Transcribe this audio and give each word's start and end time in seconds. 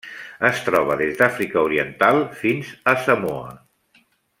Es 0.47 0.61
troba 0.69 0.95
des 1.01 1.19
d'Àfrica 1.19 1.61
Oriental 1.67 2.21
fins 2.43 2.75
a 2.95 2.99
Samoa. 3.07 3.57